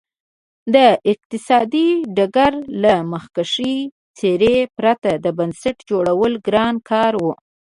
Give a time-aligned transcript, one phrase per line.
[0.73, 0.75] د
[1.11, 2.53] اقتصادي ډګر
[2.83, 3.75] له مخکښې
[4.17, 7.25] څېرې پرته د بنسټ جوړول ګران کار و.